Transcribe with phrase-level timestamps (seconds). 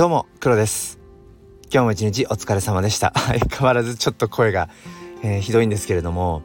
[0.00, 0.98] どうも黒です。
[1.70, 3.12] 今日も一日お疲れ様でした。
[3.28, 4.70] 相変わらずちょっと声が、
[5.22, 6.40] えー、ひどいんですけれども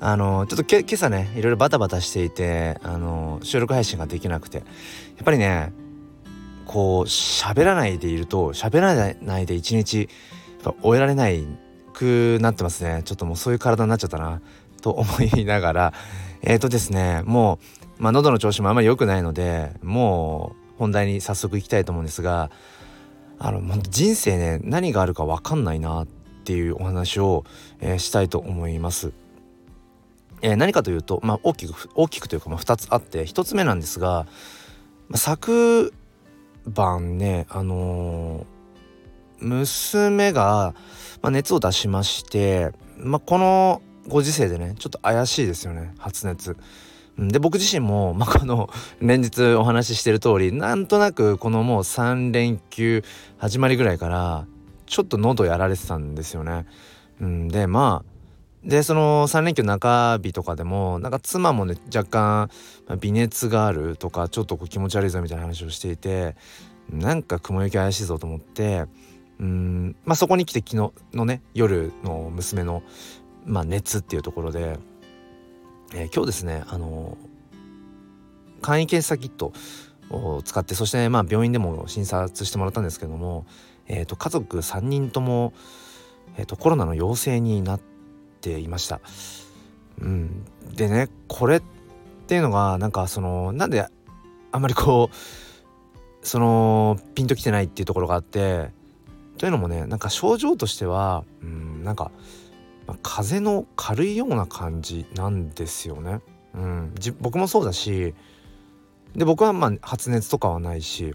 [0.00, 4.64] あのちょっとけ今朝ねいろいろバタバタしていてあの収録配信ができなくてや
[5.20, 5.74] っぱりね
[6.64, 10.08] こう喋らないでいると喋らないで一日
[10.64, 11.46] やっぱ終えられない
[11.92, 13.02] くなってますね。
[13.04, 14.40] ちょっともうそういう体になっちゃったな
[14.80, 15.92] と思いながら
[16.40, 17.58] えっ、ー、とですねも
[18.00, 22.50] う、まあ、喉の調子もあんまり良くないのでもう本題に早速いきたいと思うんですが
[23.38, 26.06] あの人生ね何があるか分かんないなっ
[26.44, 27.44] ていうお話を、
[27.80, 29.12] えー、したいと思います。
[30.42, 34.26] えー、何かというと、まあ、大きく大きくというか、まあ、2つあって1つ目なんですが、
[35.08, 35.92] まあ、昨
[36.66, 40.74] 晩ねあのー、娘が、
[41.22, 46.56] まあ、熱を出しまして、まあ、このご時世でねちょっと怪しいですよね発熱。
[47.18, 48.68] で僕自身も、まあ、この
[49.00, 53.02] 連日お話ししてる通りなんとなくこのもう3連休
[53.38, 54.46] 始まりぐらいから
[54.84, 56.66] ちょっと喉やられてたんですよね。
[57.20, 62.50] うん、でまあでその3連休中日とかでもなんか妻もね若干、
[63.00, 66.36] 微熱があるとかちょっとこう気持ち悪いぞみたいな話をしていて
[66.90, 68.84] なんか雲行き怪しいぞと思って
[69.38, 69.96] うん。
[70.04, 72.82] まあそこに来て昨日のね夜の娘の、
[73.46, 74.78] まあ、熱っていうところで
[75.94, 77.16] えー、今日ですねあの
[78.62, 79.52] 簡易検査キット
[80.10, 83.46] を使ってそして、まあ、病院でも診察してもらったんですけども、
[83.86, 85.52] えーと、家族3人とも、
[86.36, 87.80] えーと、コロナの陽性になっ
[88.40, 89.00] ていました。
[90.00, 91.62] うん、でねこれっ
[92.26, 93.86] ていうのがなんかそのなんで
[94.52, 98.70] あんまりこうそのピンときてないっていうところがあって
[99.38, 102.10] というのもねなんか症状としては、うん、なんか、
[103.02, 106.20] 風の軽いような感じなんですよね。
[106.54, 108.14] うん、僕もそうだし
[109.14, 111.14] で僕はまあ発熱とかはないし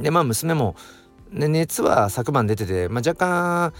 [0.00, 0.76] でまあ娘も、
[1.30, 3.72] ね、熱は昨晩出てて、まあ、若干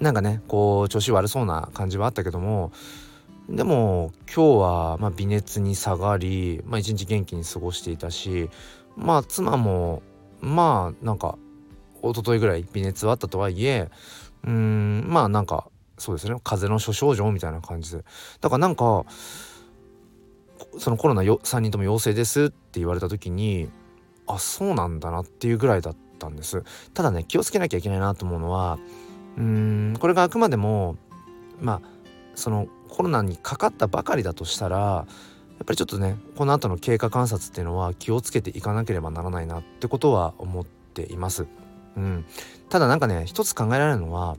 [0.00, 2.72] なんかねこう調子悪そうな感じはあったけども
[3.48, 8.50] でも今日はまあ微熱に下がり、まあ、一日元気に過ごしていたし
[8.96, 10.02] まあ妻も
[10.40, 11.38] まあなんか
[12.02, 13.90] 一昨日ぐらい微熱はあったとはいえ
[14.44, 16.36] うんまあなんかそうですね。
[16.42, 18.04] 風邪の諸症状みたいな感じで。
[18.40, 19.04] だからなんか
[20.78, 23.68] そのコロナよ3人とも陽性ですって言われた時に
[24.26, 26.64] あそうなんだなっていうぐらいだったんです。
[26.94, 28.78] ただね気をつけなきゃいけないなと思うのは
[29.36, 29.42] うー
[29.92, 30.96] んこれがあくまでも
[31.60, 31.80] まあ
[32.34, 35.06] そのコロナにかかったばかりだとしたらや
[35.62, 41.46] っぱりちょっとねこの後の経過観察っていうのは気をつけていかなければならないなってことは思っています。
[41.96, 42.24] うん、
[42.70, 44.36] ただなんかね一つ考えられるのは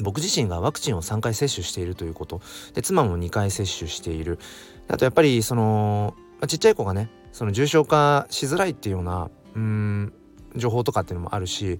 [0.00, 2.40] 僕自身がワクチンを3回接種しているということ
[2.74, 4.38] で妻も2回接種している
[4.88, 10.12] あとやっぱりそのまあちっちゃい子がねその重症化しづらいっていうようなうん
[10.56, 11.78] 情報とかっていうのもあるし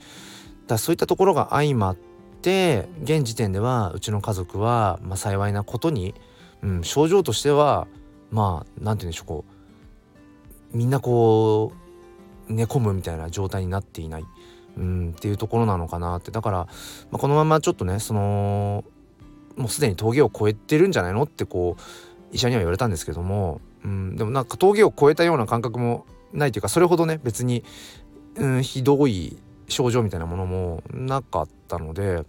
[0.67, 1.97] だそういったところが相まっ
[2.43, 6.15] て現時点ではうちの家族は、まあ、幸いなことに、
[6.63, 7.87] うん、症状としては
[8.31, 9.45] まあ何て言うんでしょうこ
[10.73, 11.73] うみんなこ
[12.49, 14.25] う寝込むみたいな状態になっていない。
[14.77, 16.67] うんっていうところなのかなってだから、ま
[17.15, 18.85] あ、このままちょっとねその
[19.57, 21.83] もうすでに峠を越えてるんじゃないのってこう
[22.33, 27.65] 医者には言われたんですけども、うん、でもなんか峠を越えたような感覚もないというかそれほどね別に、
[28.37, 29.37] うん、ひどい
[29.69, 32.25] 症状みたいなものもなかったので、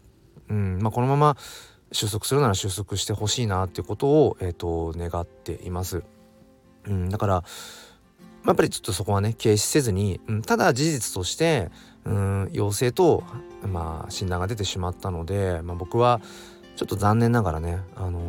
[0.49, 1.37] うんまあ、このまま
[1.91, 6.03] 収束するなら収束してほしいなっていうことを、えーと、願っています。
[6.85, 7.43] うん、だから
[8.45, 11.71] やっぱりちょっとそこはね軽視せずに、うん、ただ事実として
[12.05, 13.23] うん陽性と、
[13.65, 16.21] まあ、診断が出てしまったので、まあ、僕は
[16.75, 18.21] ちょっと残念ながらね、あのー、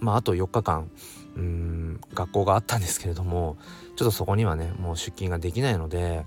[0.00, 0.90] まあ、あと4日間
[1.36, 3.56] うん学校があったんですけれども
[3.94, 6.26] ちょっとそこにはねもう出勤ができないので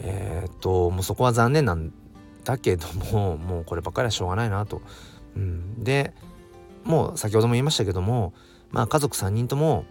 [0.00, 1.92] えー、っともうそこは残念なん
[2.44, 4.82] だけどももうこればっかりはしょうがないなと。
[5.36, 6.14] うん、で
[6.84, 8.32] もう先ほども言いましたけども、
[8.70, 9.84] まあ、家族3人とも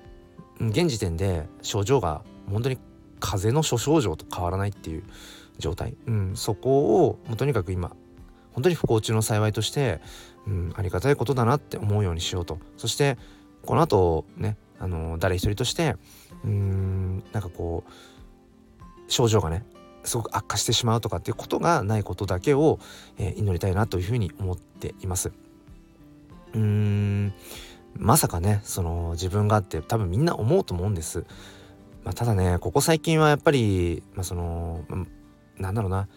[0.60, 2.78] 現時点で症状が本当に
[3.20, 5.04] 風邪の諸症状と変わらないっていう
[5.58, 7.96] 状態、うん、そこをもうとにかく今
[8.54, 10.00] 本当に不幸中の幸いとして、
[10.48, 12.60] うん、ありがたいことだなって思うようにしようと。
[12.78, 13.18] そして
[13.66, 15.96] この後ねあの誰一人として
[16.44, 17.92] うんなんかこう
[19.08, 19.66] 症状がね
[20.04, 22.80] すごく悪化してしまうとかっていうことがないことだけを、
[23.18, 25.32] えー、祈りたいなというふうに思っています。
[26.54, 27.34] うーん。
[27.98, 31.26] まさかねその自分がって多分みんな思うと思うんです。
[32.04, 35.06] まあ、ただねここ最近はやっぱり、まあ、その、ま、
[35.58, 36.08] なんだろうな。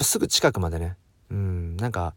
[0.00, 0.96] すぐ近くまでね。
[1.30, 2.14] うんなんか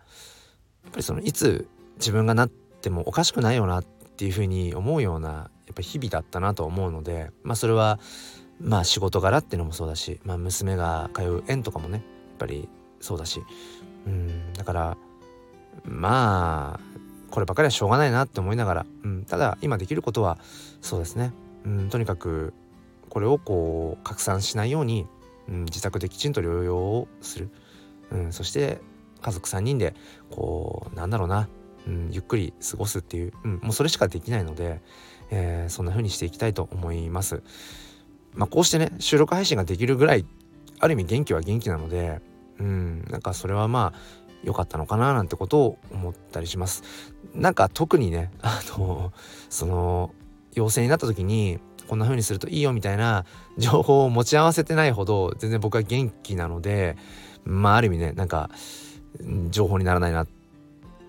[0.84, 8.00] やっぱりそのいつ自分がなってもおかしくないよなっていうふうに思うようなやっぱ日々だったなと思うのでまあそれは
[8.60, 12.04] まあ仕事柄っていうのもそうだし、まあ、娘が通う園とかもねやっ
[12.40, 12.70] ぱり
[13.00, 13.42] そうだし。
[14.08, 14.98] うんだから
[15.84, 17.01] まあ
[17.32, 20.38] こればかりはしょうがないなって思いながら、うん、ただ今できることは
[20.82, 21.34] そうですね、
[21.66, 22.54] うん、とにかく
[23.10, 25.08] これをこう拡散しないように、
[25.50, 27.50] うん、自宅できちんと療養をする、
[28.12, 28.80] うん、そして
[29.22, 29.96] 家族3人で
[30.30, 31.48] こうなんだろうな、
[31.88, 34.82] うん、ゆっくり過ごすっていう、うん、もうそれしかできないので、
[35.30, 37.44] えー、そんな風にしていきたいと思います。
[38.34, 40.26] まあ、こうしてね収録配信ができるぐらい
[40.80, 42.22] ある意味元気は元気なので
[42.60, 44.00] うんなんかそれはまあ
[44.44, 46.84] 良かったのかななんてことを思ったりします。
[47.34, 49.14] なんか特にね あの
[49.50, 50.14] その
[50.54, 53.26] 陽性になった時にこんな風にするといいよみたいな
[53.58, 56.98] 情報を持ち合わせてないほど全然僕は元気なので
[57.44, 58.50] まあある意味ねなんか
[59.50, 60.28] 情報にならないなっ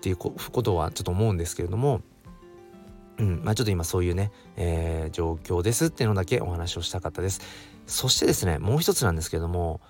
[0.01, 2.01] ていうことはちょっと思うんですけれども
[3.17, 7.41] うんまあ、ちょっと今そういうね、えー、状況ですっていうのだけお話をしたかったです。
[7.85, 9.81] そしてですねもう一つなんですけれども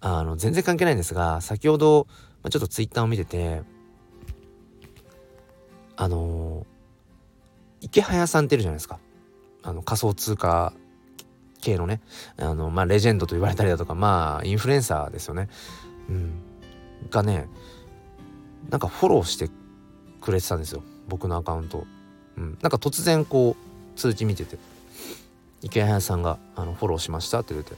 [0.00, 2.06] あの全然関係ないんですが先ほど、
[2.42, 3.62] まあ、ちょっとツイッターを見てて
[5.96, 8.98] あのー、池早さんっているじゃないですか。
[9.62, 10.72] あの仮想通貨
[11.60, 12.00] 系のね。
[12.36, 15.48] あの、まあ、レジェンドと言われたりだとかまあインフルエンサーですよね、
[16.08, 16.32] うん、
[17.10, 17.48] がね
[18.70, 19.50] なんかフォローして
[20.20, 20.82] くれてたんですよ。
[21.08, 21.86] 僕のアカウント
[22.36, 24.58] うん、なんか突然こう通知見てて。
[25.60, 27.72] 池谷さんがあのフォローしましたって言って。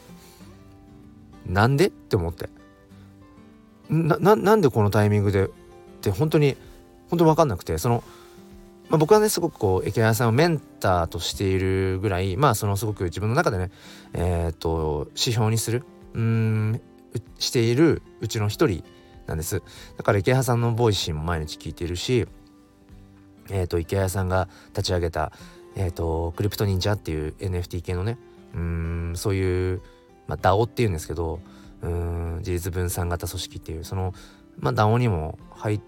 [1.46, 1.86] なんで？
[1.86, 2.50] って思って。
[3.90, 5.48] ななんでこのタイミングでっ
[6.00, 6.56] て本当に
[7.10, 8.04] 本当に分かんなくてその、
[8.88, 13.70] まあ、僕はねすごくこう池谷さんをメンターとしているぐらいまあそのすごく自分の中でね
[14.12, 15.84] えー、と指標にする
[16.14, 16.80] うん
[17.38, 18.84] しているうちの一人
[19.26, 19.62] なんです。
[19.96, 22.26] だから池谷さんのボイシーも毎日聞いているし
[23.50, 25.32] えーと、池谷さんが立ち上げた、
[25.76, 28.18] えーと、クリプト忍者っていう NFT 系のね
[28.54, 29.82] うんそういう、
[30.26, 31.40] まあ、DAO っていうんですけど
[31.82, 34.14] うん自立分散型組織っていうその、
[34.58, 35.80] まあ、DAO にも入っ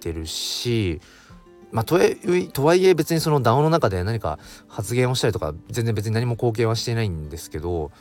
[0.00, 1.00] てるし
[1.72, 2.00] まあ、と
[2.52, 7.92] とはいえ別にその DAO の中で何か発言をしたりとか全然別に何も貢献はしてないんですけど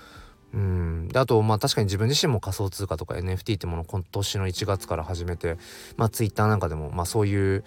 [0.56, 5.58] うんであとまあ確かに自分自身も仮想通貨とか NFT ってものを今年の1月から始めて
[5.98, 7.64] まあ Twitter なんかでもまあそういう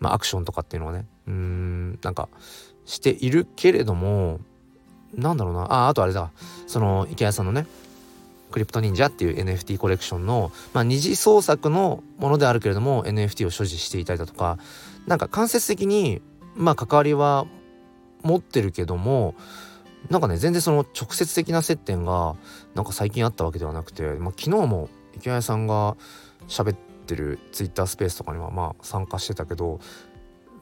[0.00, 2.28] まあ、アクションとかっていうのはねうんなんか
[2.84, 4.40] しているけれども
[5.16, 5.62] なんだろうな。
[5.62, 6.32] ああとあれだ。
[6.66, 7.66] その池谷さんのね
[8.54, 14.58] クリプト忍者っていう NFT コレクションの、まあ、二次創作のものであるけれども NFT を所持していたりだとか
[15.06, 16.22] なんか間接的に
[16.54, 17.46] まあ関わりは
[18.22, 19.34] 持ってるけども
[20.08, 22.36] なんかね全然その直接的な接点が
[22.74, 25.96] なんか最近あったわけではなくて、まあ、昨日も池谷さんが
[26.48, 29.78] 喋ってってるツイッタースペースとかにはまあ参加してたけど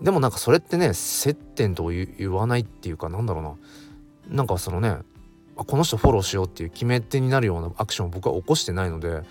[0.02, 3.54] でもなんかそれってね接点と言わないっていうかなんだろうな。
[4.28, 4.98] なんかそのね
[5.56, 9.22] この人フォローしようっていう決め手になるようなアクションを僕は起こしてないので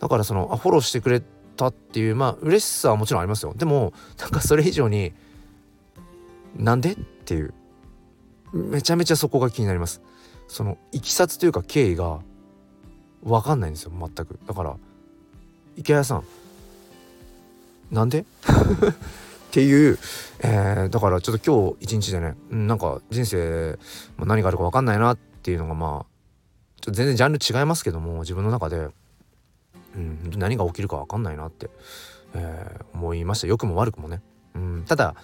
[0.00, 1.22] だからそのあフォローしてくれ
[1.56, 3.54] たっていうまあ嬉しさはもちろんありますよ。
[3.54, 5.12] でもなんかそれ以上に
[6.56, 7.54] なんでっていう。
[8.52, 10.00] めちゃめちゃそこが気になります。
[10.48, 12.20] そのいきさつというか経緯が
[13.22, 14.38] 分かんないんですよ全く。
[14.46, 14.76] だから
[15.76, 16.24] 池谷さん
[17.90, 18.24] なんで？
[19.50, 19.98] っていう、
[20.40, 23.78] えー、だからちょっと今日一日でねなんか人生
[24.18, 26.06] 何があるか分かんないなってっていうのがまあ
[26.82, 28.88] ちょっと全然ジャンル違いますけども自分の中で、
[29.96, 31.70] うん、何が起きるか分かんないなって、
[32.34, 33.46] えー、思いました。
[33.46, 34.20] 良くも悪くもね、
[34.54, 35.14] うん、ただ、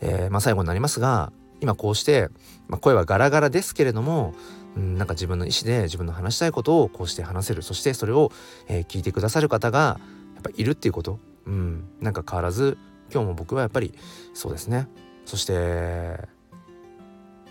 [0.00, 2.28] えー、まあ、最後になりますが今こうして、
[2.66, 4.34] まあ、声はガラガラですけれども、
[4.76, 7.62] うん、なんか自分の意思で自分の話したいことをこうして話せる。
[7.62, 8.32] そしてそれを、
[8.68, 10.00] えー、聞いてくださる方が
[10.34, 11.18] やっぱいるっていうこと。
[11.46, 12.78] うん、なんか変わらず
[13.12, 13.94] 今日も僕はやっぱり
[14.34, 14.88] そうですね。
[15.24, 16.28] そして、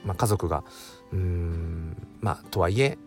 [0.06, 0.64] まあ、家族が
[1.12, 2.98] うんまあとはいえ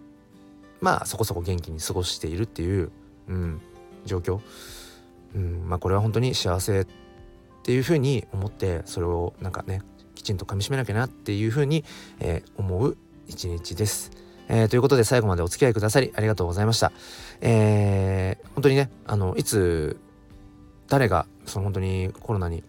[0.81, 2.91] まあそこそこ元気に過ごしているっていう、
[3.29, 3.61] うん、
[4.07, 4.41] 状況、
[5.35, 6.87] うんまあ、これは本当に幸せっ
[7.63, 9.83] ていうふうに思ってそれをなんかね
[10.15, 11.85] きちんとかみしめなきゃなっていうふうに、
[12.19, 14.11] えー、思う一日です。
[14.49, 16.93] えー、ということで最後までお付き合いくださりありがとうございました。
[17.41, 19.99] えー、本当にねあのいつ
[20.89, 22.65] 誰がその本当にコロナに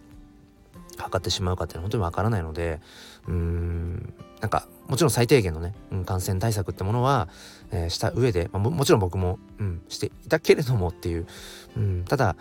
[0.96, 2.80] かかってしまうかっていうのは本当にわからないので
[3.28, 7.30] うーんなんかもちろん最低限のね、うん、感染対策ってものは、
[7.72, 11.28] えー、した上で、まあ、ももちろん僕も、うん、していたけれどもっていう、
[11.78, 12.36] うん、ただ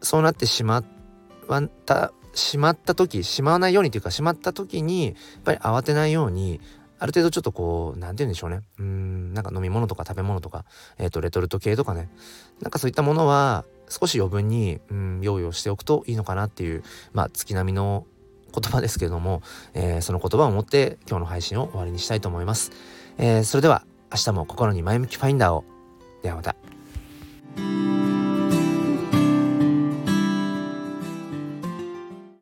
[0.00, 0.84] そうなってしまっ
[1.86, 6.60] たしまった時しまわないようにというかしまった時にやっぱり慌てないように
[6.98, 8.60] ある程度ちょっとこう何て言うんでしょうね。
[8.78, 10.64] うんなんか飲み物とか食べ物とか、
[10.98, 12.08] えーとレトルト系とかね。
[12.60, 16.82] なんかそういったものは少し余分に、うん、用意をしておくといいのかなっていう、
[17.12, 18.06] まあ、月並みの
[18.54, 19.42] 言葉ですけれども、
[19.74, 22.70] えー、その言葉を持って今日の配信を終わりにしたいと思います。
[23.18, 25.64] えー、それでは明、日も心に前向きファインダーを
[26.22, 26.71] ではまた。